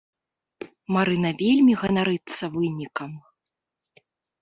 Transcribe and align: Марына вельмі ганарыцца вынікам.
Марына 0.95 1.31
вельмі 1.43 1.73
ганарыцца 1.83 2.45
вынікам. 2.57 3.11